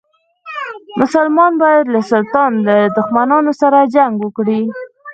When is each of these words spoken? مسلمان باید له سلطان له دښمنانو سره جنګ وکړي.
مسلمان 0.99 1.51
باید 1.63 1.85
له 1.93 2.01
سلطان 2.11 2.51
له 2.67 2.75
دښمنانو 2.97 3.51
سره 3.61 3.79
جنګ 3.95 4.13
وکړي. 4.21 4.61